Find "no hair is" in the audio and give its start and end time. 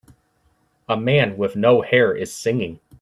1.55-2.33